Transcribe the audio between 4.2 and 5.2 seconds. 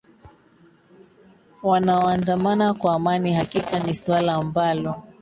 ambalo